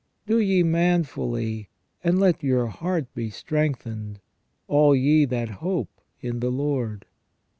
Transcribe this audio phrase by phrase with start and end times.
[0.25, 1.69] Do ye man fully,
[2.03, 4.19] and let your heart be strengthened,
[4.67, 7.05] all ye that hope in the Lord."